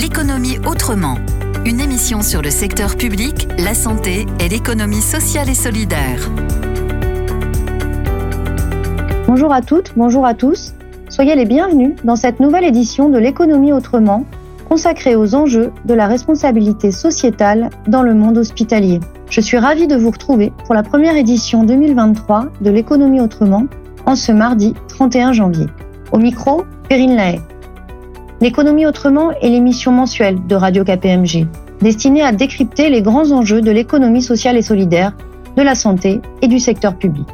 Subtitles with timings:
[0.00, 1.16] L'économie autrement.
[1.66, 6.30] Une émission sur le secteur public, la santé et l'économie sociale et solidaire.
[9.26, 10.72] Bonjour à toutes, bonjour à tous.
[11.08, 14.24] Soyez les bienvenus dans cette nouvelle édition de l'économie autrement,
[14.68, 19.00] consacrée aux enjeux de la responsabilité sociétale dans le monde hospitalier.
[19.30, 23.66] Je suis ravie de vous retrouver pour la première édition 2023 de l'économie autrement
[24.06, 25.66] en ce mardi 31 janvier.
[26.12, 27.40] Au micro, Perrine Lahaye.
[28.40, 31.48] L'économie autrement est l'émission mensuelle de Radio KPMG,
[31.80, 35.12] destinée à décrypter les grands enjeux de l'économie sociale et solidaire,
[35.56, 37.26] de la santé et du secteur public.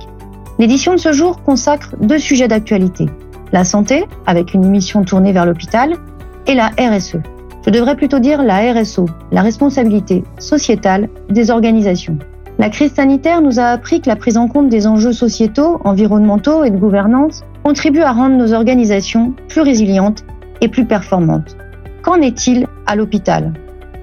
[0.59, 3.07] L'édition de ce jour consacre deux sujets d'actualité.
[3.53, 5.97] La santé, avec une émission tournée vers l'hôpital,
[6.47, 7.19] et la RSE.
[7.67, 12.19] Je devrais plutôt dire la RSO, la responsabilité sociétale des organisations.
[12.59, 16.65] La crise sanitaire nous a appris que la prise en compte des enjeux sociétaux, environnementaux
[16.65, 20.25] et de gouvernance contribue à rendre nos organisations plus résilientes
[20.69, 21.57] plus performante.
[22.03, 23.53] Qu'en est-il à l'hôpital?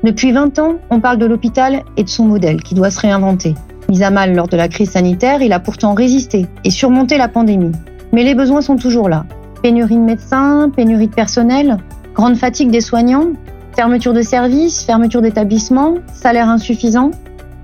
[0.03, 3.53] Depuis 20 ans, on parle de l'hôpital et de son modèle qui doit se réinventer.
[3.89, 7.27] Mis à mal lors de la crise sanitaire, il a pourtant résisté et surmonté la
[7.27, 7.73] pandémie.
[8.11, 9.25] Mais les besoins sont toujours là.
[9.61, 11.77] Pénurie de médecins, pénurie de personnel,
[12.15, 13.27] grande fatigue des soignants,
[13.75, 17.11] fermeture de services, fermeture d'établissements, salaire insuffisant.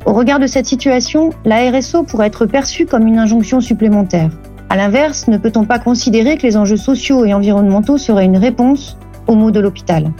[0.05, 4.29] Au regard de cette situation, la RSO pourrait être perçue comme une injonction supplémentaire.
[4.69, 8.97] À l'inverse, ne peut-on pas considérer que les enjeux sociaux et environnementaux seraient une réponse
[9.27, 10.11] aux maux de l'hôpital?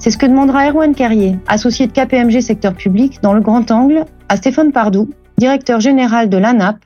[0.00, 4.04] C'est ce que demandera Erwan Carrier, associé de KPMG secteur public, dans le grand angle,
[4.28, 6.78] à Stéphane Pardou, directeur général de l'ANAP,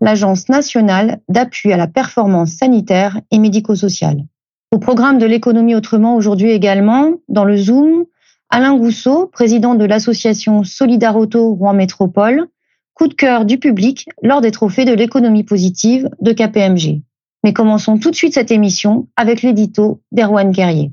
[0.00, 4.22] l'Agence nationale d'appui à la performance sanitaire et médico-sociale.
[4.70, 8.04] Au programme de l'économie autrement aujourd'hui également, dans le Zoom,
[8.50, 12.46] Alain Gousseau, président de l'association Solidaroto Rouen Métropole,
[12.94, 17.02] coup de cœur du public lors des trophées de l'économie positive de KPMG.
[17.42, 20.92] Mais commençons tout de suite cette émission avec l'édito d'Erwan Guerrier.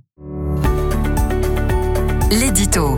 [2.32, 2.98] L'édito.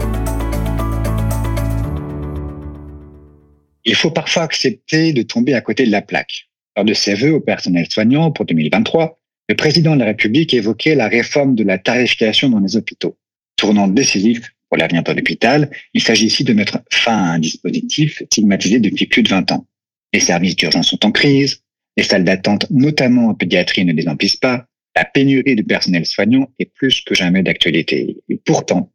[3.86, 6.47] Il faut parfois accepter de tomber à côté de la plaque.
[6.78, 10.96] Lors de ses vœux au personnel soignant pour 2023, le président de la République évoquait
[10.96, 13.18] la réforme de la tarification dans les hôpitaux,
[13.58, 18.23] tournant décisif pour l'avenir de l'hôpital, il s'agit ici de mettre fin à un dispositif
[18.23, 19.67] stigmatisé depuis plus de 20 ans.
[20.11, 21.61] Les services d'urgence sont en crise,
[21.95, 26.50] les salles d'attente, notamment en pédiatrie, ne les emplissent pas, la pénurie de personnel soignant
[26.57, 28.17] est plus que jamais d'actualité.
[28.29, 28.91] Et pourtant,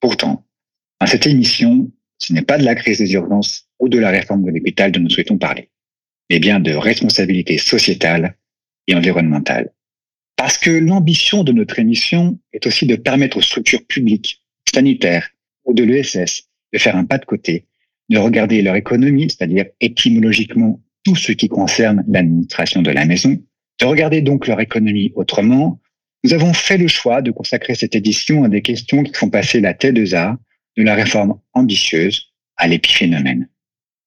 [0.00, 0.46] pourtant,
[1.02, 4.46] dans cette émission, ce n'est pas de la crise des urgences ou de la réforme
[4.46, 5.68] de l'hôpital dont nous souhaitons parler,
[6.30, 8.38] mais bien de responsabilité sociétale
[8.86, 9.70] et environnementale.
[10.36, 14.39] Parce que l'ambition de notre émission est aussi de permettre aux structures publiques
[14.74, 15.28] sanitaire
[15.64, 17.66] ou de l'ESS de faire un pas de côté,
[18.08, 23.40] de regarder leur économie, c'est-à-dire étymologiquement tout ce qui concerne l'administration de la maison,
[23.80, 25.80] de regarder donc leur économie autrement,
[26.22, 29.60] nous avons fait le choix de consacrer cette édition à des questions qui font passer
[29.60, 30.38] la tête de A
[30.76, 33.48] de la réforme ambitieuse à l'épiphénomène.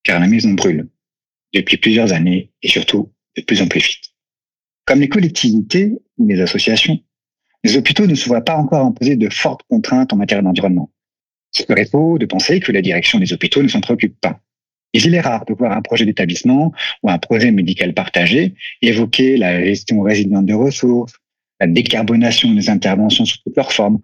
[0.04, 0.90] Car la maison brûle
[1.54, 4.14] depuis plusieurs années et surtout de plus en plus vite.
[4.86, 7.00] Comme les collectivités ou les associations,
[7.64, 10.90] les hôpitaux ne se voient pas encore imposer de fortes contraintes en matière d'environnement.
[11.52, 14.42] Ce serait faux de penser que la direction des hôpitaux ne s'en préoccupe pas.
[14.94, 19.38] Et il est rare de voir un projet d'établissement ou un projet médical partagé évoquer
[19.38, 21.14] la gestion résiliente de ressources,
[21.60, 24.00] la décarbonation des interventions sous toutes leurs formes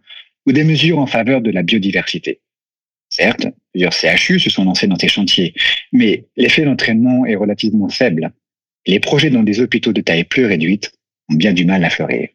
[0.45, 2.41] ou des mesures en faveur de la biodiversité.
[3.09, 5.53] Certes, plusieurs CHU se sont lancés dans ces chantiers,
[5.91, 8.31] mais l'effet d'entraînement est relativement faible.
[8.85, 10.91] Les projets dans des hôpitaux de taille plus réduite
[11.29, 12.29] ont bien du mal à fleurir.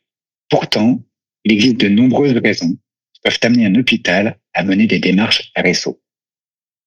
[0.48, 1.00] Pourtant,
[1.44, 2.77] il existe de nombreuses raisons
[3.12, 6.00] qui peuvent amener un hôpital à mener des démarches RSO.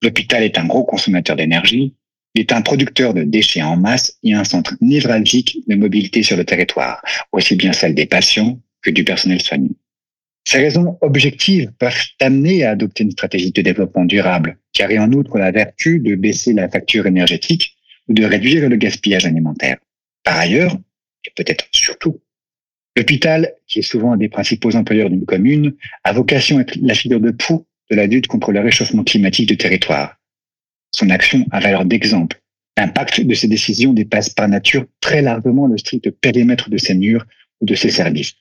[0.02, 1.94] L'hôpital est un gros consommateur d'énergie,
[2.34, 6.36] il est un producteur de déchets en masse et un centre névralgique de mobilité sur
[6.36, 7.02] le territoire,
[7.32, 9.74] aussi bien celle des patients que du personnel soignant.
[10.44, 15.12] Ces raisons objectives peuvent amener à adopter une stratégie de développement durable, qui aurait en
[15.12, 17.76] outre la vertu de baisser la facture énergétique
[18.08, 19.78] ou de réduire le gaspillage alimentaire.
[20.24, 20.74] Par ailleurs,
[21.24, 22.20] et peut-être surtout,
[22.98, 26.94] L'hôpital, qui est souvent un des principaux employeurs d'une commune, a vocation à être la
[26.94, 30.16] figure de proue de la lutte contre le réchauffement climatique du territoire.
[30.92, 32.42] Son action a valeur d'exemple.
[32.76, 37.24] L'impact de ses décisions dépasse par nature très largement le strict périmètre de ses murs
[37.60, 38.34] ou de ses services.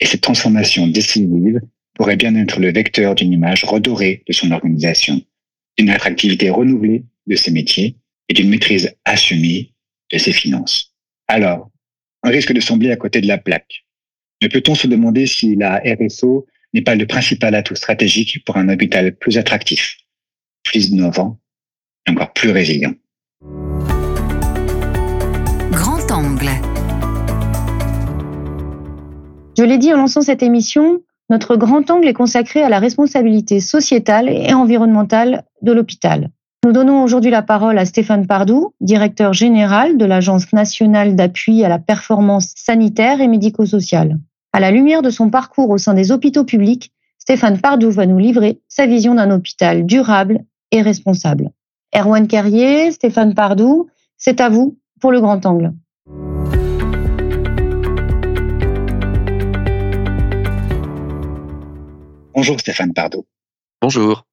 [0.00, 1.62] Et cette transformation décisive
[1.94, 5.22] pourrait bien être le vecteur d'une image redorée de son organisation,
[5.78, 7.96] d'une attractivité renouvelée de ses métiers
[8.28, 9.72] et d'une maîtrise assumée
[10.12, 10.94] de ses finances.
[11.26, 11.70] Alors,
[12.22, 13.83] on risque de sembler à côté de la plaque.
[14.44, 16.44] Mais peut-on se demander si la RSO
[16.74, 19.96] n'est pas le principal atout stratégique pour un hôpital plus attractif,
[20.64, 21.38] plus innovant
[22.06, 22.92] et encore plus résilient?
[25.70, 26.50] Grand angle.
[29.56, 31.00] Je l'ai dit en lançant cette émission,
[31.30, 36.28] notre grand angle est consacré à la responsabilité sociétale et environnementale de l'hôpital.
[36.66, 41.70] Nous donnons aujourd'hui la parole à Stéphane Pardou, directeur général de l'Agence nationale d'appui à
[41.70, 44.18] la performance sanitaire et médico-sociale.
[44.54, 48.20] À la lumière de son parcours au sein des hôpitaux publics, Stéphane Pardou va nous
[48.20, 51.50] livrer sa vision d'un hôpital durable et responsable.
[51.92, 55.72] Erwan Carrier, Stéphane Pardou, c'est à vous pour le grand angle.
[62.32, 63.26] Bonjour Stéphane Pardot.
[63.82, 64.24] Bonjour.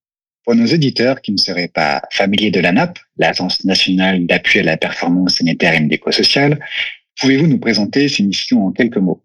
[0.46, 4.78] Pour nos auditeurs qui ne seraient pas familiers de l'ANAP, l'Agence nationale d'appui à la
[4.78, 6.60] performance sanitaire et médico-sociale,
[7.20, 9.24] pouvez-vous nous présenter ces missions en quelques mots?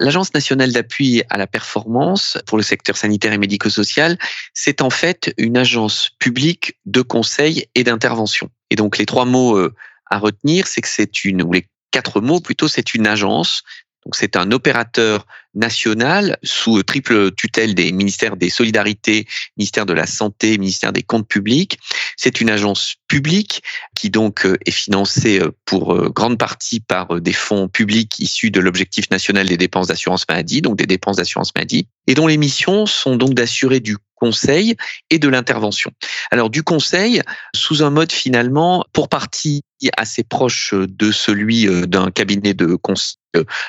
[0.00, 4.18] L'Agence nationale d'appui à la performance pour le secteur sanitaire et médico-social,
[4.54, 8.50] c'est en fait une agence publique de conseil et d'intervention.
[8.70, 9.74] Et donc les trois mots euh,
[10.06, 13.62] à retenir, c'est que c'est une, ou les quatre mots plutôt, c'est une agence
[14.04, 19.26] donc c'est un opérateur national sous triple tutelle des ministères des Solidarités,
[19.56, 21.78] ministère de la Santé, ministère des Comptes publics.
[22.16, 23.62] C'est une agence publique
[23.94, 28.50] qui donc euh, est financée euh, pour euh, grande partie par des fonds publics issus
[28.50, 32.36] de l'objectif national des dépenses d'assurance maladie, donc des dépenses d'assurance maladie, et dont les
[32.36, 34.76] missions sont donc d'assurer du conseil
[35.08, 35.90] et de l'intervention.
[36.30, 37.22] Alors du conseil
[37.54, 39.62] sous un mode finalement pour partie
[39.96, 43.16] assez proche de celui d'un cabinet de conseil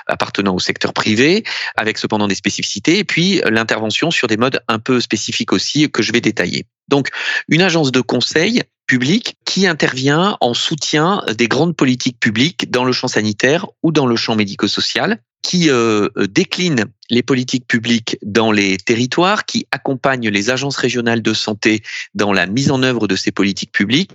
[0.08, 1.44] appartenant au secteur privé,
[1.76, 6.04] avec cependant des spécificités, et puis l'intervention sur des modes un peu spécifiques aussi que
[6.04, 6.66] je vais détailler.
[6.88, 7.10] Donc
[7.48, 12.92] une agence de conseil public qui intervient en soutien des grandes politiques publiques dans le
[12.92, 18.78] champ sanitaire ou dans le champ médico-social, qui euh, décline les politiques publiques dans les
[18.78, 21.84] territoires, qui accompagne les agences régionales de santé
[22.16, 24.12] dans la mise en œuvre de ces politiques publiques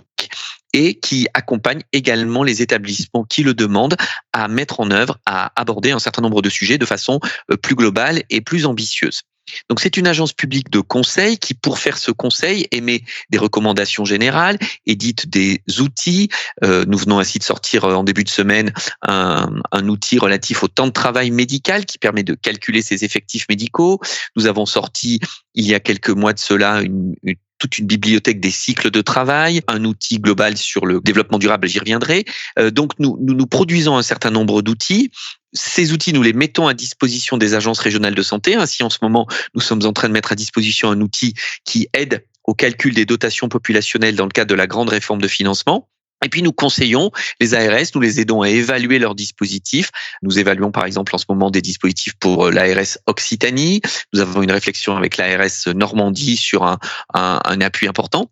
[0.73, 3.97] et qui accompagne également les établissements qui le demandent
[4.33, 7.19] à mettre en œuvre, à aborder un certain nombre de sujets de façon
[7.51, 9.23] euh, plus globale et plus ambitieuse.
[9.69, 14.05] Donc c'est une agence publique de conseil qui, pour faire ce conseil, émet des recommandations
[14.05, 16.29] générales, édite des outils.
[16.63, 20.63] Euh, nous venons ainsi de sortir euh, en début de semaine un, un, outil relatif
[20.63, 23.99] au temps de travail médical qui permet de calculer ses effectifs médicaux.
[24.35, 25.19] Nous avons sorti
[25.53, 29.01] il y a quelques mois de cela une, une toute une bibliothèque des cycles de
[29.01, 32.25] travail, un outil global sur le développement durable, j'y reviendrai.
[32.59, 35.11] Euh, donc nous, nous, nous produisons un certain nombre d'outils.
[35.53, 38.55] Ces outils, nous les mettons à disposition des agences régionales de santé.
[38.55, 41.33] Ainsi, en ce moment, nous sommes en train de mettre à disposition un outil
[41.65, 45.27] qui aide au calcul des dotations populationnelles dans le cadre de la grande réforme de
[45.27, 45.89] financement.
[46.25, 49.91] Et puis nous conseillons les ARS, nous les aidons à évaluer leurs dispositifs.
[50.23, 53.81] Nous évaluons par exemple en ce moment des dispositifs pour euh, l'ARS Occitanie.
[54.13, 56.79] Nous avons une réflexion avec l'ARS Normandie sur un,
[57.13, 58.29] un, un, appui important.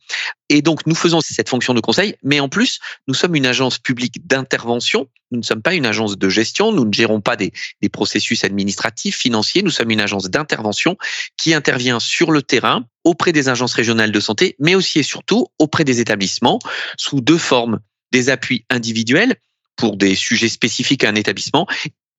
[0.49, 3.79] Et donc nous faisons cette fonction de conseil, mais en plus nous sommes une agence
[3.79, 5.07] publique d'intervention.
[5.31, 6.71] Nous ne sommes pas une agence de gestion.
[6.71, 7.51] Nous ne gérons pas des,
[7.81, 9.63] des processus administratifs, financiers.
[9.63, 10.97] Nous sommes une agence d'intervention
[11.37, 15.47] qui intervient sur le terrain auprès des agences régionales de santé, mais aussi et surtout
[15.59, 16.59] auprès des établissements
[16.97, 17.79] sous deux formes.
[18.11, 19.35] Des appuis individuels
[19.75, 21.67] pour des sujets spécifiques à un établissement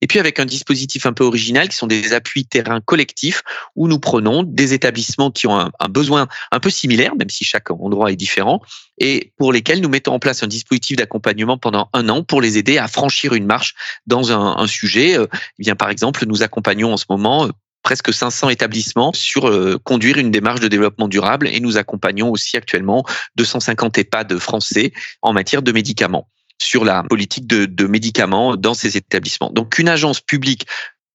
[0.01, 3.41] et puis avec un dispositif un peu original qui sont des appuis terrain collectifs
[3.75, 7.71] où nous prenons des établissements qui ont un, besoin un peu similaire, même si chaque
[7.71, 8.61] endroit est différent,
[8.99, 12.57] et pour lesquels nous mettons en place un dispositif d'accompagnement pendant un an pour les
[12.57, 13.73] aider à franchir une marche
[14.05, 15.17] dans un, sujet.
[15.17, 15.27] Euh,
[15.59, 17.51] eh bien, par exemple, nous accompagnons en ce moment euh,
[17.83, 22.57] presque 500 établissements sur euh, conduire une démarche de développement durable et nous accompagnons aussi
[22.57, 23.05] actuellement
[23.37, 24.91] 250 EHPAD français
[25.21, 26.27] en matière de médicaments
[26.61, 29.51] sur la politique de, médicaments dans ces établissements.
[29.51, 30.67] Donc une agence publique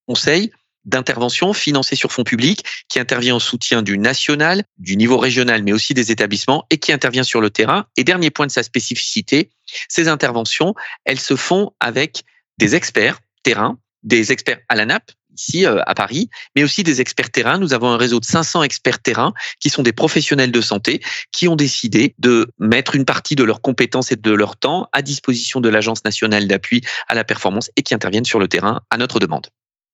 [0.06, 0.50] conseil
[0.84, 5.72] d'intervention financée sur fonds publics qui intervient en soutien du national, du niveau régional, mais
[5.72, 7.86] aussi des établissements et qui intervient sur le terrain.
[7.96, 9.50] Et dernier point de sa spécificité,
[9.88, 12.24] ces interventions, elles se font avec
[12.58, 17.00] des experts terrain, des experts à la nappe, ici euh, à Paris, mais aussi des
[17.00, 17.58] experts terrain.
[17.58, 21.00] Nous avons un réseau de 500 experts terrain qui sont des professionnels de santé
[21.32, 25.02] qui ont décidé de mettre une partie de leurs compétences et de leur temps à
[25.02, 28.96] disposition de l'Agence nationale d'appui à la performance et qui interviennent sur le terrain à
[28.96, 29.46] notre demande.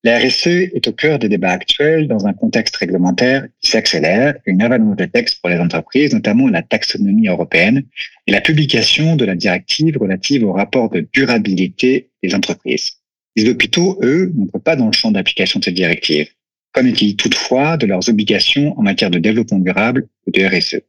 [0.04, 4.62] La RSE est au cœur des débats actuels dans un contexte réglementaire qui s'accélère, une
[4.62, 7.82] avalanche de textes pour les entreprises, notamment la taxonomie européenne
[8.28, 12.97] et la publication de la directive relative au rapport de durabilité des entreprises.
[13.38, 16.26] Les hôpitaux, eux, n'entrent pas dans le champ d'application de cette directive.
[16.72, 20.80] Qu'en est-il toutefois de leurs obligations en matière de développement durable ou de RSE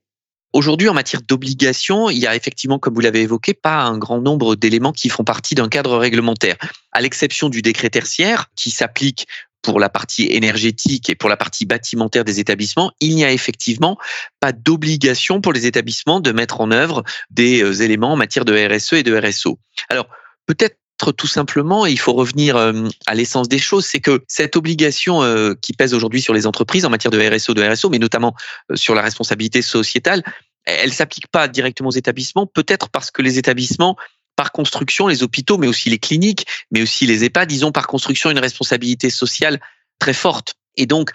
[0.51, 4.20] Aujourd'hui, en matière d'obligations, il y a effectivement, comme vous l'avez évoqué, pas un grand
[4.20, 6.56] nombre d'éléments qui font partie d'un cadre réglementaire,
[6.91, 9.27] à l'exception du décret tertiaire qui s'applique
[9.62, 14.00] pour la partie énergétique et pour la partie bâtimentaire des établissements, il n'y a effectivement
[14.39, 18.53] pas d'obligation pour les établissements de mettre en œuvre des euh, éléments en matière de
[18.53, 19.60] RSE et de RSO.
[19.89, 20.08] Alors,
[20.48, 20.79] peut-être
[21.15, 25.22] tout simplement, et il faut revenir à l'essence des choses, c'est que cette obligation
[25.62, 28.36] qui pèse aujourd'hui sur les entreprises en matière de RSO, de RSO, mais notamment
[28.75, 30.24] sur la responsabilité sociétale,
[30.65, 33.96] elle s'applique pas directement aux établissements, peut-être parce que les établissements
[34.36, 37.88] par construction, les hôpitaux, mais aussi les cliniques, mais aussi les EHPAD, ils ont par
[37.88, 39.60] construction une responsabilité sociale
[40.00, 40.53] très forte.
[40.77, 41.12] Et donc,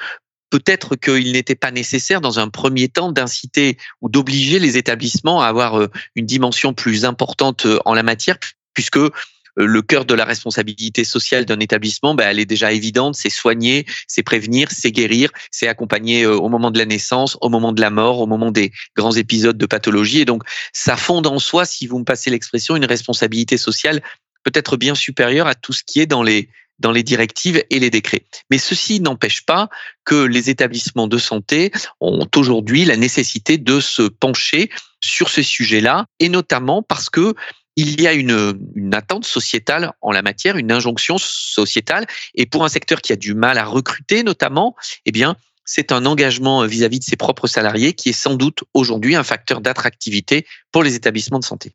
[0.50, 5.46] peut-être qu'il n'était pas nécessaire dans un premier temps d'inciter ou d'obliger les établissements à
[5.46, 8.36] avoir euh, une dimension plus importante euh, en la matière,
[8.74, 9.10] puisque euh,
[9.56, 13.86] le cœur de la responsabilité sociale d'un établissement, ben, elle est déjà évidente, c'est soigner,
[14.08, 17.80] c'est prévenir, c'est guérir, c'est accompagner euh, au moment de la naissance, au moment de
[17.80, 20.20] la mort, au moment des grands épisodes de pathologie.
[20.20, 20.42] Et donc,
[20.72, 24.02] ça fonde en soi, si vous me passez l'expression, une responsabilité sociale
[24.42, 26.48] peut-être bien supérieure à tout ce qui est dans les
[26.80, 28.24] dans les directives et les décrets.
[28.50, 29.68] Mais ceci n'empêche pas
[30.04, 31.70] que les établissements de santé
[32.00, 34.70] ont aujourd'hui la nécessité de se pencher
[35.00, 37.34] sur ce sujet-là, et notamment parce que
[37.76, 42.06] il y a une, une, attente sociétale en la matière, une injonction sociétale.
[42.34, 44.76] Et pour un secteur qui a du mal à recruter, notamment,
[45.06, 49.16] eh bien, c'est un engagement vis-à-vis de ses propres salariés qui est sans doute aujourd'hui
[49.16, 51.72] un facteur d'attractivité pour les établissements de santé.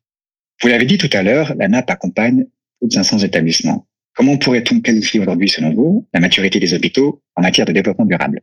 [0.62, 2.44] Vous l'avez dit tout à l'heure, la NAP accompagne
[2.78, 3.86] plus de 500 établissements.
[4.14, 8.40] Comment pourrait-on qualifier aujourd'hui, selon vous, la maturité des hôpitaux en matière de développement durable?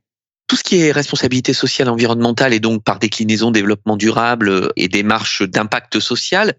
[0.47, 5.43] Tout ce qui est responsabilité sociale environnementale et donc par déclinaison développement durable et démarche
[5.43, 6.53] d'impact social,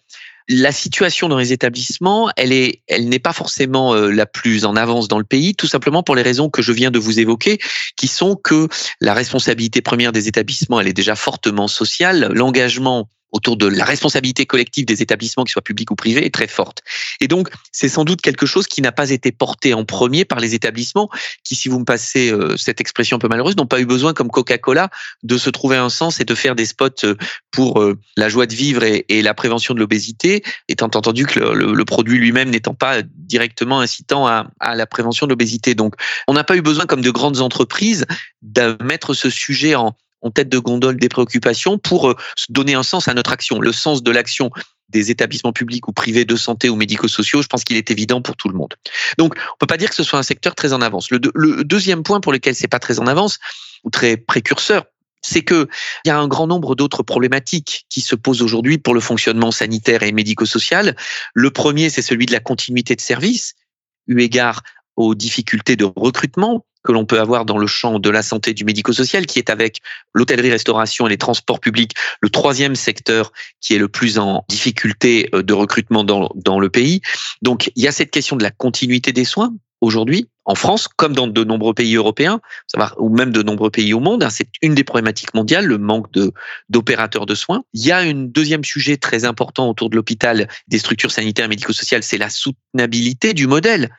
[0.48, 4.76] la situation dans les établissements, elle est, elle n'est pas forcément euh, la plus en
[4.76, 7.58] avance dans le pays, tout simplement pour les raisons que je viens de vous évoquer,
[7.96, 8.68] qui sont que
[9.00, 14.46] la responsabilité première des établissements, elle est déjà fortement sociale, l'engagement autour de la responsabilité
[14.46, 16.82] collective des établissements, qu'ils soient publics ou privés, est très forte.
[17.20, 20.40] Et donc, c'est sans doute quelque chose qui n'a pas été porté en premier par
[20.40, 21.10] les établissements,
[21.44, 24.14] qui, si vous me passez euh, cette expression un peu malheureuse, n'ont pas eu besoin,
[24.14, 24.90] comme Coca-Cola,
[25.22, 27.16] de se trouver un sens et de faire des spots euh,
[27.50, 31.84] pour euh, la joie de vivre et, la prévention de l'obésité, étant entendu que le,
[31.84, 35.74] produit lui-même n'étant pas directement incitant à, à la prévention de l'obésité.
[35.74, 35.94] Donc,
[36.28, 38.06] on n'a pas eu besoin, comme de grandes entreprises,
[38.42, 42.16] de mettre ce sujet en, en tête de gondole des préoccupations pour euh,
[42.48, 43.60] donner un sens à notre action.
[43.60, 44.50] Le sens de l'action
[44.88, 48.36] des établissements publics ou privés de santé ou médico-sociaux, je pense qu'il est évident pour
[48.36, 48.74] tout le monde.
[49.18, 51.10] Donc, on peut pas dire que ce soit un secteur très en avance.
[51.10, 51.18] Le,
[51.64, 53.38] deuxième point pour lequel c'est pas très en avance
[53.84, 54.84] ou très précurseur,
[55.20, 55.68] c'est que
[56.04, 59.50] il y a un grand nombre d'autres problématiques qui se posent aujourd'hui pour le fonctionnement
[59.50, 60.96] sanitaire et médico-social.
[61.34, 63.54] Le premier, c'est celui de la continuité de service,
[64.06, 64.62] eu égard
[64.98, 68.64] aux difficultés de recrutement que l'on peut avoir dans le champ de la santé du
[68.64, 69.78] médico-social, qui est avec
[70.12, 75.42] l'hôtellerie-restauration et les transports publics le troisième secteur qui est le plus en difficulté euh,
[75.42, 77.00] de recrutement dans, le pays.
[77.42, 81.14] Donc il y a cette question de la continuité des soins aujourd'hui en France, comme
[81.14, 82.40] dans de nombreux pays européens,
[82.96, 84.24] ou même de nombreux pays au monde.
[84.24, 86.32] Hein, c'est une des problématiques mondiales, le manque de
[86.70, 87.62] d'opérateurs de soins.
[87.74, 91.48] Il y a un deuxième sujet très important autour de l'hôpital, des structures sanitaires et
[91.48, 93.90] médico-sociales, c'est la soutenabilité du modèle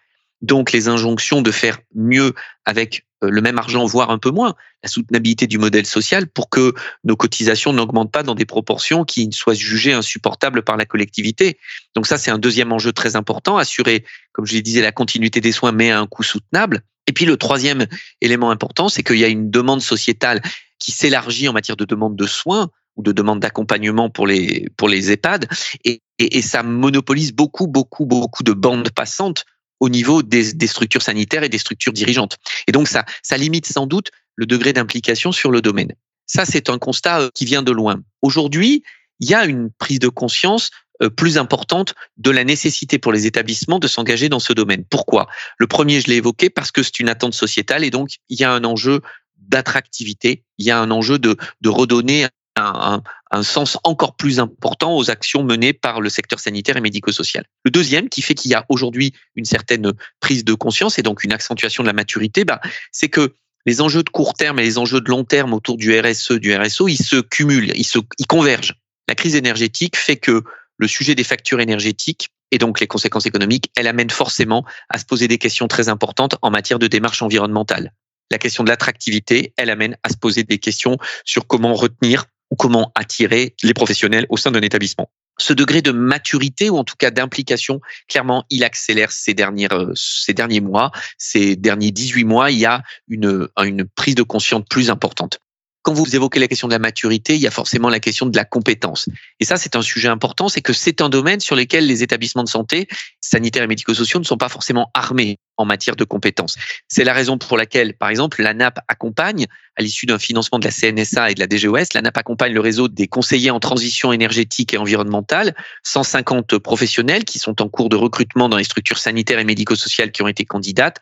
[0.41, 2.33] donc les injonctions de faire mieux
[2.65, 6.49] avec euh, le même argent, voire un peu moins, la soutenabilité du modèle social pour
[6.49, 11.57] que nos cotisations n'augmentent pas dans des proportions qui soient jugées insupportables par la collectivité.
[11.95, 15.41] Donc ça, c'est un deuxième enjeu très important, assurer, comme je l'ai disais, la continuité
[15.41, 16.81] des soins, mais à un coût soutenable.
[17.07, 17.87] Et puis le troisième
[18.21, 20.41] élément important, c'est qu'il y a une demande sociétale
[20.77, 24.87] qui s'élargit en matière de demande de soins ou de demande d'accompagnement pour les pour
[24.87, 25.47] les EHPAD
[25.85, 29.45] et, et ça monopolise beaucoup beaucoup beaucoup de bandes passantes
[29.79, 32.37] au niveau des, structures sanitaires et des structures dirigeantes.
[32.67, 35.93] Et donc ça, ça limite sans doute le degré d'implication sur le domaine.
[36.25, 38.01] Ça, c'est un constat euh, qui vient de loin.
[38.21, 38.83] Aujourd'hui,
[39.19, 40.69] il y a une prise de conscience
[41.01, 44.83] euh, plus importante de la nécessité pour les établissements de s'engager dans ce domaine.
[44.89, 45.27] Pourquoi?
[45.57, 48.43] Le premier, je l'ai évoqué, parce que c'est une attente sociétale et donc il y
[48.43, 49.01] a un enjeu
[49.37, 52.27] d'attractivité, il y a un enjeu de, de redonner
[52.59, 57.45] un, sens encore plus important aux actions menées par le secteur sanitaire et médico-social.
[57.63, 61.23] Le deuxième, qui fait qu'il y a aujourd'hui une certaine prise de conscience et donc
[61.23, 62.59] une accentuation de la maturité, bah,
[62.91, 63.33] c'est que
[63.65, 66.55] les enjeux de court terme et les enjeux de long terme autour du RSE, du
[66.55, 68.75] RSO, ils se cumulent, ils convergent.
[69.07, 70.43] La crise énergétique fait que
[70.77, 75.05] le sujet des factures énergétiques et donc les conséquences économiques, elle amène forcément à se
[75.05, 77.93] poser des questions très importantes en matière de démarche environnementale.
[78.31, 82.55] La question de l'attractivité, elle amène à se poser des questions sur comment retenir ou
[82.55, 85.11] comment attirer les professionnels au sein d'un établissement.
[85.37, 89.93] Ce degré de maturité ou en tout cas d'implication, clairement, il accélère ces dernières, euh,
[89.95, 94.63] ces derniers mois, ces derniers 18 mois, il y a une, une prise de conscience
[94.69, 95.39] plus importante.
[95.81, 98.35] Quand vous évoquez la question de la maturité, il y a forcément la question de
[98.35, 99.07] la compétence.
[99.39, 102.43] Et ça, c'est un sujet important, c'est que c'est un domaine sur lequel les établissements
[102.43, 102.87] de santé,
[103.21, 106.57] sanitaires et médico-sociaux, ne sont pas forcément armés en matière de compétences.
[106.87, 109.45] C'est la raison pour laquelle, par exemple, la NAP accompagne,
[109.77, 112.59] à l'issue d'un financement de la CNSA et de la DGOS, la NAP accompagne le
[112.59, 117.95] réseau des conseillers en transition énergétique et environnementale, 150 professionnels qui sont en cours de
[117.95, 120.99] recrutement dans les structures sanitaires et médico-sociales qui ont été candidates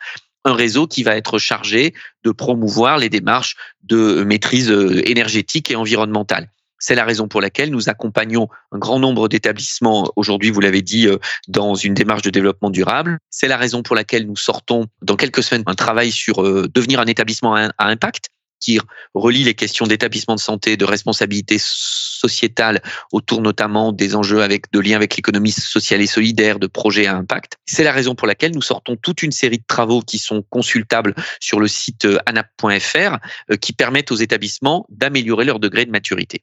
[0.48, 5.76] un réseau qui va être chargé de promouvoir les démarches de maîtrise euh, énergétique et
[5.76, 6.50] environnementale.
[6.80, 11.08] C'est la raison pour laquelle nous accompagnons un grand nombre d'établissements, aujourd'hui, vous l'avez dit,
[11.08, 13.18] euh, dans une démarche de développement durable.
[13.30, 17.00] C'est la raison pour laquelle nous sortons dans quelques semaines un travail sur euh, devenir
[17.00, 18.80] un établissement à impact qui
[19.14, 24.80] relie les questions d'établissement de santé, de responsabilité sociétale autour notamment des enjeux avec de
[24.80, 27.58] liens avec l'économie sociale et solidaire, de projets à impact.
[27.66, 31.14] C'est la raison pour laquelle nous sortons toute une série de travaux qui sont consultables
[31.40, 33.18] sur le site euh, anap.fr
[33.52, 36.42] euh, qui permettent aux établissements d'améliorer leur degré de maturité.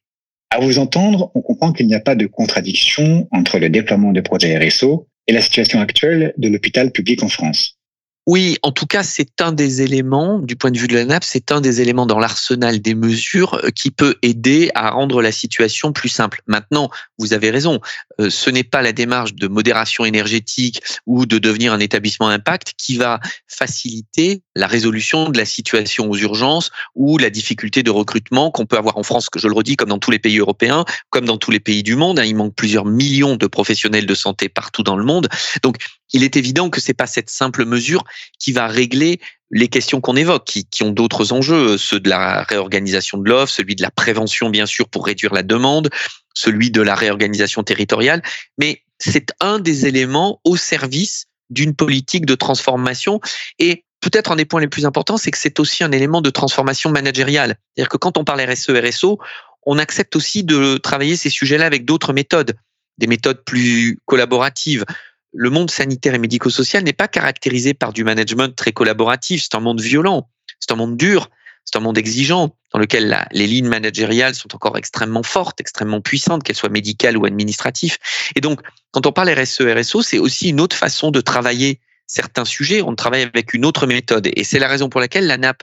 [0.50, 4.20] À vous entendre, on comprend qu'il n'y a pas de contradiction entre le déploiement de
[4.20, 7.78] projets RSO et la situation actuelle de l'hôpital public en France.
[8.26, 11.24] Oui, en tout cas, c'est un des éléments, du point de vue de la NAP,
[11.24, 15.30] c'est un des éléments dans l'arsenal des mesures euh, qui peut aider à rendre la
[15.30, 16.40] situation plus simple.
[16.46, 16.88] Maintenant,
[17.18, 17.80] vous avez raison,
[18.22, 22.72] euh, ce n'est pas la démarche de modération énergétique ou de devenir un établissement impact
[22.78, 28.50] qui va faciliter la résolution de la situation aux urgences ou la difficulté de recrutement
[28.50, 30.86] qu'on peut avoir en France, que je le redis, comme dans tous les pays européens,
[31.10, 32.18] comme dans tous les pays du monde.
[32.18, 32.24] Hein.
[32.24, 35.28] Il manque plusieurs millions de professionnels de santé partout dans le monde.
[35.62, 35.76] Donc,
[36.14, 38.04] il est évident que c'est pas cette simple mesure
[38.38, 42.42] qui va régler les questions qu'on évoque, qui, qui ont d'autres enjeux, ceux de la
[42.42, 45.90] réorganisation de l'offre, celui de la prévention bien sûr pour réduire la demande,
[46.34, 48.22] celui de la réorganisation territoriale,
[48.58, 53.20] mais c'est un des éléments au service d'une politique de transformation.
[53.58, 56.30] Et peut-être un des points les plus importants, c'est que c'est aussi un élément de
[56.30, 57.56] transformation managériale.
[57.74, 59.18] C'est-à-dire que quand on parle RSE, RSO,
[59.66, 62.54] on accepte aussi de travailler ces sujets-là avec d'autres méthodes,
[62.98, 64.84] des méthodes plus collaboratives,
[65.34, 69.42] le monde sanitaire et médico-social n'est pas caractérisé par du management très collaboratif.
[69.42, 70.28] C'est un monde violent,
[70.60, 71.28] c'est un monde dur,
[71.64, 76.42] c'est un monde exigeant dans lequel les lignes managériales sont encore extrêmement fortes, extrêmement puissantes,
[76.44, 77.98] qu'elles soient médicales ou administratives.
[78.36, 78.60] Et donc,
[78.92, 82.82] quand on parle RSE, RSO, c'est aussi une autre façon de travailler certains sujets.
[82.82, 84.28] On travaille avec une autre méthode.
[84.36, 85.62] Et c'est la raison pour laquelle la NAP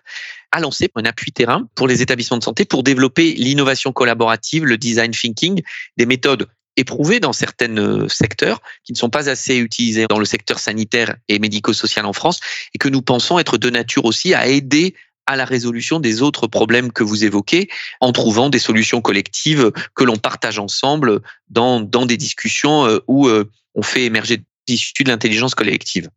[0.52, 4.78] a lancé un appui terrain pour les établissements de santé pour développer l'innovation collaborative, le
[4.78, 5.62] design thinking,
[5.98, 10.26] des méthodes éprouvés dans certains euh, secteurs qui ne sont pas assez utilisés dans le
[10.26, 12.40] secteur sanitaire et médico-social en France
[12.74, 14.96] et que nous pensons être de nature aussi à aider
[15.28, 20.04] à la résolution des autres problèmes que vous évoquez en trouvant des solutions collectives que
[20.04, 25.10] l'on partage ensemble dans, dans des discussions euh, où euh, on fait émerger issues de
[25.10, 26.10] l'intelligence collective.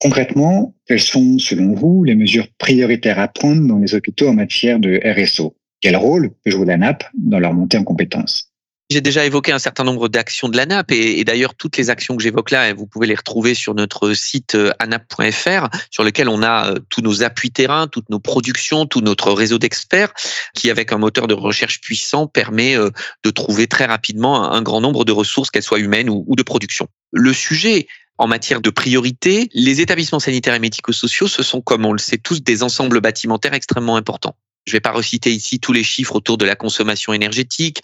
[0.00, 4.78] Concrètement, quelles sont, selon vous, les mesures prioritaires à prendre dans les hôpitaux en matière
[4.78, 8.52] de RSO Quel rôle peut jouer la NAP dans leur montée en compétences?
[8.90, 12.16] J'ai déjà évoqué un certain nombre d'actions de l'ANAP et, et d'ailleurs toutes les actions
[12.16, 16.42] que j'évoque là, vous pouvez les retrouver sur notre site euh, anap.fr sur lequel on
[16.42, 20.12] a euh, tous nos appuis terrain, toutes nos productions, tout notre réseau d'experts
[20.54, 22.90] qui avec un moteur de recherche puissant permet euh,
[23.24, 26.88] de trouver très rapidement un grand nombre de ressources, qu'elles soient humaines ou, de production.
[27.12, 27.86] Le sujet
[28.18, 32.18] en matière de priorité, les établissements sanitaires et médico-sociaux, ce sont, comme on le sait
[32.18, 34.36] tous, des ensembles bâtimentaires extrêmement importants.
[34.66, 37.82] Je ne vais pas reciter ici tous les chiffres autour de la consommation énergétique,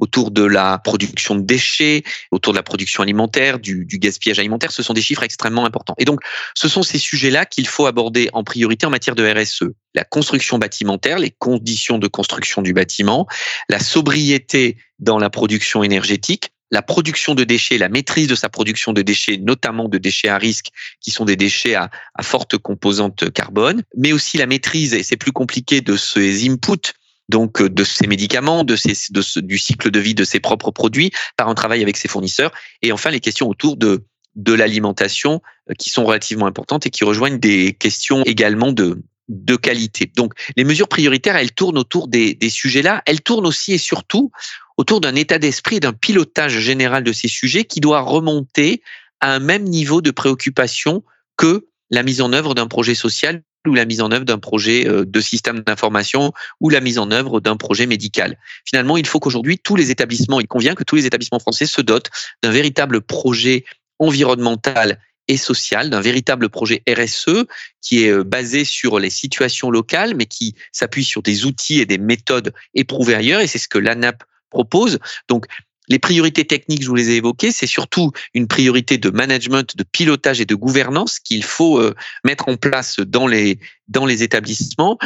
[0.00, 4.82] autour de la production de déchets, autour de la production alimentaire, du, gaspillage alimentaire, ce
[4.82, 5.94] sont des chiffres extrêmement importants.
[5.98, 6.20] Et donc,
[6.54, 9.64] ce sont ces sujets-là qu'il faut aborder en priorité en matière de RSE.
[9.94, 13.26] La construction bâtimentaire, les conditions de construction du bâtiment,
[13.68, 18.94] la sobriété dans la production énergétique, la production de déchets, la maîtrise de sa production
[18.94, 20.68] de déchets, notamment de déchets à risque,
[21.02, 25.18] qui sont des déchets à, à forte composante carbone, mais aussi la maîtrise, et c'est
[25.18, 26.94] plus compliqué, de ces inputs
[27.32, 31.10] donc euh, de ses médicaments, de, de du cycle de vie de ses propres produits,
[31.36, 34.04] par un travail avec ses fournisseurs, et enfin les questions autour de
[34.36, 39.56] de l'alimentation euh, qui sont relativement importantes et qui rejoignent des questions également de de
[39.56, 40.10] qualité.
[40.14, 44.30] Donc les mesures prioritaires, elles tournent autour des, des sujets-là, elles tournent aussi et surtout
[44.76, 48.82] autour d'un état d'esprit et d'un pilotage général de ces sujets qui doit remonter
[49.20, 51.02] à un même niveau de préoccupation
[51.36, 54.88] que la mise en œuvre d'un projet social ou la mise en œuvre d'un projet
[54.88, 58.38] euh, de système d'information ou la mise en œuvre d'un projet médical.
[58.64, 61.80] Finalement, il faut qu'aujourd'hui, tous les établissements, il convient que tous les établissements français se
[61.80, 62.10] dotent
[62.42, 63.64] d'un véritable projet
[63.98, 64.98] environnemental
[65.28, 67.46] et social, d'un véritable projet RSE
[67.80, 71.86] qui est euh, basé sur les situations locales, mais qui s'appuie sur des outils et
[71.86, 73.40] des méthodes éprouvées ailleurs.
[73.40, 74.98] Et c'est ce que l'ANAP propose.
[75.28, 75.46] Donc,
[75.88, 79.84] les priorités techniques, je vous les ai évoquées, c'est surtout une priorité de management, de
[79.84, 84.98] pilotage et de gouvernance qu'il faut euh, mettre en place dans les, dans les établissements.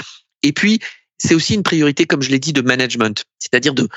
[0.43, 0.81] Et puis,
[1.19, 3.89] c'est aussi une priorité, comme je l'ai dit, de management, c'est-à-dire de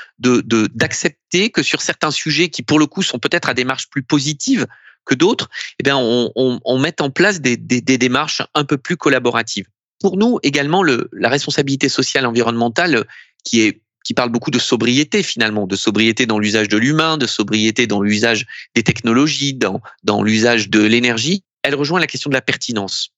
[0.74, 4.02] d'accepter que sur certains sujets qui, pour le coup, sont peut-être à des marches plus
[4.02, 4.66] positives
[5.04, 8.64] que d'autres, eh bien, on, on, on met en place des, des, des, démarches un
[8.64, 9.66] peu plus collaboratives.
[10.00, 13.06] Pour nous, également, le, la responsabilité sociale environnementale,
[13.44, 17.26] qui est qui parle beaucoup de sobriété finalement, de sobriété dans l'usage de l'humain, de
[17.26, 22.34] sobriété dans l'usage des technologies, dans, dans l'usage de l'énergie, elle rejoint la question de
[22.34, 23.10] la pertinence.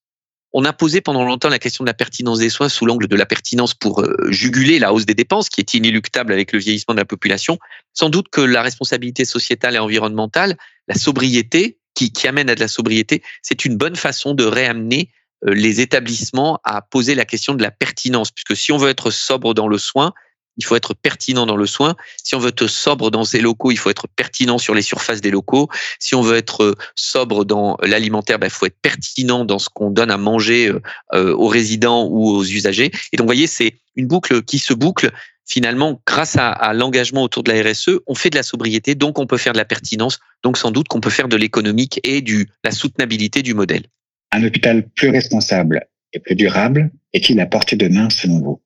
[0.55, 3.17] On a posé pendant longtemps la question de la pertinence des soins sous l'angle de
[3.17, 6.95] la pertinence pour euh, juguler la hausse des dépenses, qui est inéluctable avec le vieillissement
[6.95, 7.59] de la population.
[7.95, 12.61] Sans doute que la responsabilité sociétale et environnementale, la sobriété, qui, qui amène à de
[12.61, 15.11] la sobriété, c'est une bonne façon de réamener
[15.47, 19.11] euh, les établissements à poser la question de la pertinence, puisque si on veut être
[19.11, 20.13] sobre dans le soin,
[20.57, 21.97] il faut être pertinent dans le soin.
[22.23, 25.21] Si on veut être sobre dans ses locaux, il faut être pertinent sur les surfaces
[25.21, 25.69] des locaux.
[25.99, 29.69] Si on veut être euh, sobre dans l'alimentaire, ben, il faut être pertinent dans ce
[29.69, 30.81] qu'on donne à manger euh,
[31.15, 32.91] euh, aux résidents ou aux usagers.
[33.13, 35.11] Et donc, vous voyez, c'est une boucle qui se boucle.
[35.45, 39.19] Finalement, grâce à, à l'engagement autour de la RSE, on fait de la sobriété, donc
[39.19, 42.21] on peut faire de la pertinence, donc sans doute qu'on peut faire de l'économique et
[42.21, 43.83] du la soutenabilité du modèle.
[44.31, 48.63] Un hôpital plus responsable et plus durable est-il à portée de main selon vous?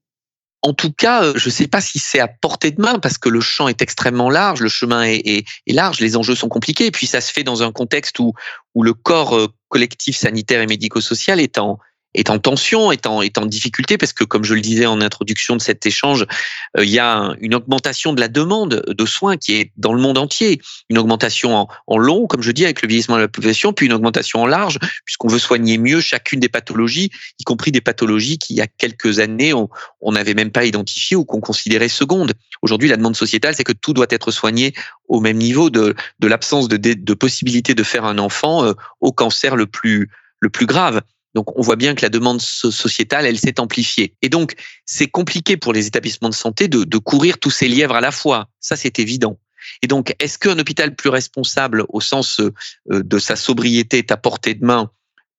[0.67, 3.19] En tout cas, euh, je ne sais pas si c'est à portée de main parce
[3.19, 6.87] que le champ est extrêmement large, le chemin est, large, les enjeux sont compliqués.
[6.87, 8.35] Et puis ça se fait dans un contexte où,
[8.75, 11.79] le corps euh, collectif sanitaire et médico-social est en,
[12.15, 15.01] est en tension, est en, est en difficulté, parce que comme je le disais en
[15.01, 16.27] introduction de cet échange,
[16.79, 20.01] euh, il y a une augmentation de la demande de soins qui est dans le
[20.01, 23.29] monde entier, une augmentation en, en, long, comme je dis, avec le vieillissement de la
[23.29, 27.73] population, puis une augmentation en large, puisqu'on veut soigner mieux chacune des pathologies, y compris
[27.73, 31.41] des pathologies qui, il y a quelques années, on n'avait même pas identifiées ou qu'on
[31.41, 32.33] considérait secondes.
[32.63, 34.75] Aujourd'hui, la demande sociétale, c'est que tout doit être soigné
[35.09, 39.13] au même niveau de, de l'absence de, de, possibilité de faire un enfant euh, au
[39.13, 41.01] cancer le plus le plus grave.
[41.37, 44.15] Donc on voit bien que la demande sociétale, elle s'est amplifiée.
[44.23, 44.55] Et donc
[44.87, 48.49] c'est compliqué pour les établissements de santé de, courir tous ces lièvres à la fois.
[48.59, 49.39] Ça, c'est évident.
[49.83, 52.53] Et donc, est-ce qu'un hôpital plus responsable au sens euh,
[52.89, 54.91] de sa sobriété est à portée de main?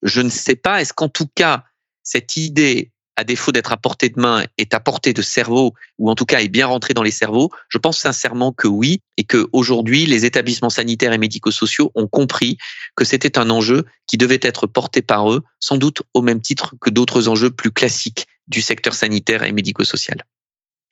[0.03, 0.81] Je ne sais pas.
[0.81, 1.63] Est-ce qu'en tout cas,
[2.03, 6.09] cette idée à défaut d'être à portée de main, est à portée de cerveau, ou
[6.09, 9.23] en tout cas est bien rentré dans les cerveaux Je pense sincèrement que oui, et
[9.23, 12.57] que aujourd'hui, les établissements sanitaires et médico-sociaux ont compris
[12.95, 16.75] que c'était un enjeu qui devait être porté par eux, sans doute au même titre
[16.79, 20.23] que d'autres enjeux plus classiques du secteur sanitaire et médico-social.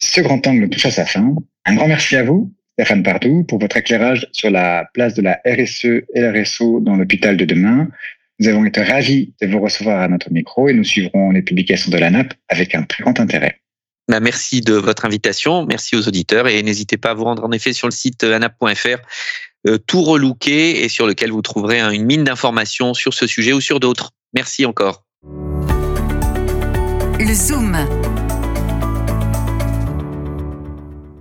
[0.01, 1.35] Ce grand angle touche à sa fin.
[1.65, 5.39] Un grand merci à vous, Stéphane Pardou, pour votre éclairage sur la place de la
[5.45, 7.87] RSE et la RSO dans l'hôpital de demain.
[8.39, 11.91] Nous avons été ravis de vous recevoir à notre micro et nous suivrons les publications
[11.91, 13.61] de l'ANAP avec un très grand intérêt.
[14.09, 17.51] Bah, merci de votre invitation, merci aux auditeurs et n'hésitez pas à vous rendre en
[17.51, 18.97] effet sur le site anap.fr
[19.67, 23.61] euh, tout relooké et sur lequel vous trouverez une mine d'informations sur ce sujet ou
[23.61, 24.11] sur d'autres.
[24.33, 25.03] Merci encore.
[27.17, 27.75] Le Zoom.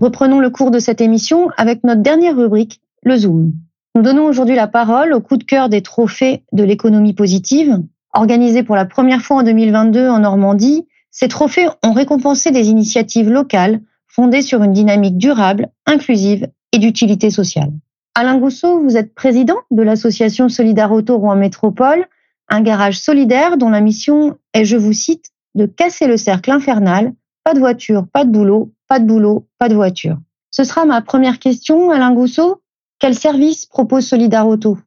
[0.00, 3.53] Reprenons le cours de cette émission avec notre dernière rubrique, le Zoom.
[3.96, 7.80] Nous donnons aujourd'hui la parole au coup de cœur des trophées de l'économie positive.
[8.12, 13.30] Organisés pour la première fois en 2022 en Normandie, ces trophées ont récompensé des initiatives
[13.30, 17.70] locales fondées sur une dynamique durable, inclusive et d'utilité sociale.
[18.16, 22.07] Alain Gousseau, vous êtes président de l'association Solidar Auto Rouen Métropole,
[22.48, 27.12] un garage solidaire dont la mission est, je vous cite, de casser le cercle infernal,
[27.44, 30.18] pas de voiture, pas de boulot, pas de boulot, pas de voiture.
[30.50, 32.61] Ce sera ma première question, Alain Gousseau.
[33.05, 34.84] Quel service propose Solidarauto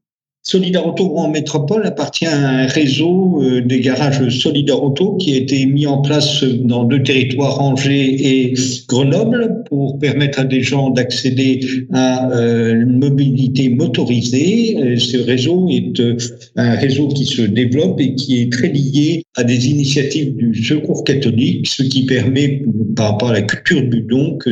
[0.48, 5.86] Solidarauto en Métropole appartient à un réseau euh, des garages Solidarauto qui a été mis
[5.86, 8.54] en place dans deux territoires, Angers et
[8.88, 11.60] Grenoble, pour permettre à des gens d'accéder
[11.92, 14.78] à euh, une mobilité motorisée.
[14.78, 16.02] Euh, ce réseau est
[16.56, 21.04] un réseau qui se développe et qui est très lié à des initiatives du Secours
[21.04, 22.64] catholique, ce qui permet,
[22.96, 24.52] par rapport à la culture du don, que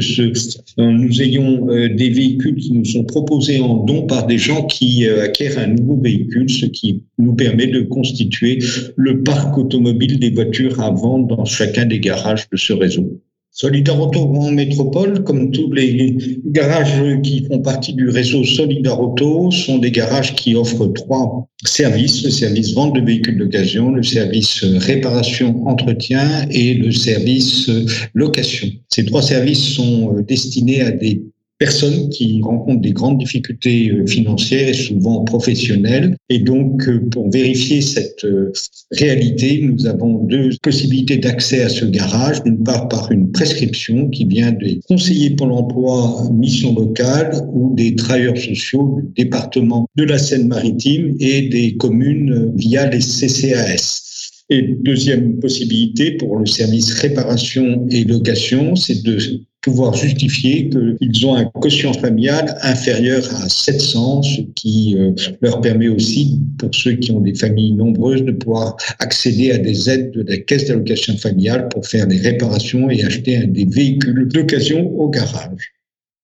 [0.77, 5.57] nous ayons des véhicules qui nous sont proposés en don par des gens qui acquièrent
[5.57, 8.59] un véhicules, ce qui nous permet de constituer
[8.95, 13.21] le parc automobile des voitures à vendre dans chacun des garages de ce réseau.
[13.57, 19.49] Solidar Auto en métropole, comme tous les garages qui font partie du réseau Solidar Auto,
[19.49, 24.61] sont des garages qui offrent trois services, le service vente de véhicules d'occasion, le service
[24.65, 27.71] réparation, entretien et le service
[28.13, 28.67] location.
[28.89, 31.23] Ces trois services sont destinés à des
[31.65, 36.15] personnes qui rencontrent des grandes difficultés euh, financières et souvent professionnelles.
[36.29, 38.51] Et donc, euh, pour vérifier cette euh,
[38.91, 42.43] réalité, nous avons deux possibilités d'accès à ce garage.
[42.43, 47.95] D'une part, par une prescription qui vient des conseillers pour l'emploi mission locale ou des
[47.95, 54.03] travailleurs sociaux du département de la Seine-Maritime et des communes via les CCAS.
[54.51, 59.17] Et deuxième possibilité pour le service réparation et location, c'est de
[59.65, 65.87] pouvoir justifier qu'ils ont un quotient familial inférieur à 700, ce qui euh, leur permet
[65.87, 70.21] aussi, pour ceux qui ont des familles nombreuses, de pouvoir accéder à des aides de
[70.21, 75.73] la caisse d'allocation familiale pour faire des réparations et acheter des véhicules d'occasion au garage.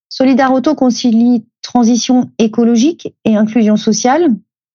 [0.08, 4.28] Solidar Auto concilie transition écologique et inclusion sociale.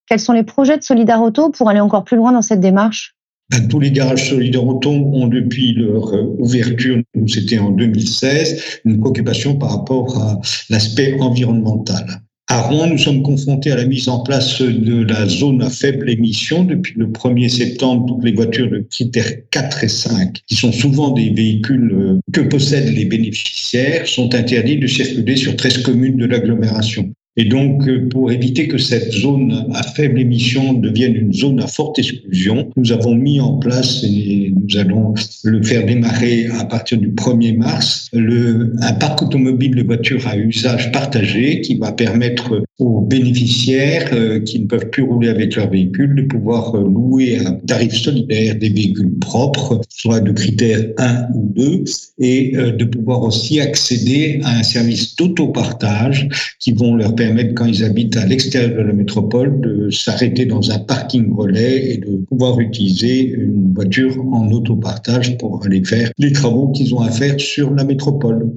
[0.09, 3.16] Quels sont les projets de Solidar Auto pour aller encore plus loin dans cette démarche?
[3.49, 9.55] Ben, tous les garages solidaires ont depuis leur euh, ouverture, c'était en 2016, une préoccupation
[9.55, 12.21] par rapport à l'aspect environnemental.
[12.49, 16.09] À Rouen, nous sommes confrontés à la mise en place de la zone à faible
[16.09, 16.63] émission.
[16.63, 21.11] Depuis le 1er septembre, toutes les voitures de critères 4 et 5, qui sont souvent
[21.11, 26.25] des véhicules euh, que possèdent les bénéficiaires, sont interdits de circuler sur 13 communes de
[26.25, 27.11] l'agglomération.
[27.39, 31.67] Et donc, euh, pour éviter que cette zone à faible émission devienne une zone à
[31.67, 36.97] forte exclusion, nous avons mis en place, et nous allons le faire démarrer à partir
[36.97, 43.01] du 1er mars, un parc automobile de voitures à usage partagé qui va permettre aux
[43.01, 47.51] bénéficiaires euh, qui ne peuvent plus rouler avec leur véhicule de pouvoir euh, louer à
[47.67, 51.83] tarif solidaire des véhicules propres, soit de critères 1 ou 2,
[52.19, 56.27] et de pouvoir aussi accéder à un service d'autopartage
[56.59, 60.71] qui vont leur permettre quand ils habitent à l'extérieur de la métropole, de s'arrêter dans
[60.71, 66.31] un parking relais et de pouvoir utiliser une voiture en autopartage pour aller faire les
[66.31, 68.51] travaux qu'ils ont à faire sur la métropole.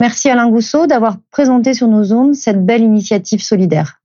[0.00, 4.00] Merci Alain Gousseau d'avoir présenté sur nos ondes cette belle initiative solidaire.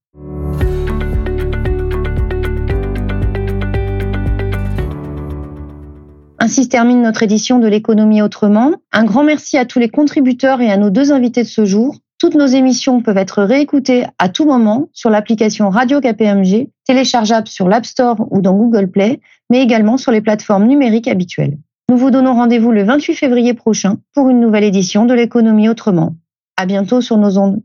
[6.46, 8.72] Ainsi se termine notre édition de l'économie autrement.
[8.92, 11.96] Un grand merci à tous les contributeurs et à nos deux invités de ce jour.
[12.26, 17.70] Toutes nos émissions peuvent être réécoutées à tout moment sur l'application Radio KPMG, téléchargeable sur
[17.70, 19.20] l'App Store ou dans Google Play,
[19.52, 21.60] mais également sur les plateformes numériques habituelles.
[21.88, 26.16] Nous vous donnons rendez-vous le 28 février prochain pour une nouvelle édition de l'économie autrement.
[26.58, 27.62] À bientôt sur nos ondes.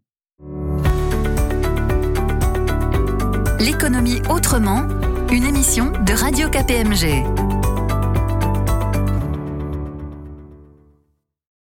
[3.60, 4.82] L'économie autrement,
[5.32, 7.59] une émission de Radio KPMG.